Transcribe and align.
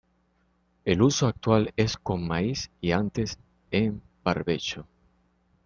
El 0.83 1.03
uso 1.03 1.27
actual 1.27 1.73
es 1.77 1.95
con 1.95 2.25
maíz 2.27 2.71
y 2.81 2.91
antes 2.91 3.37
en 3.69 4.01
barbecho. 4.23 4.87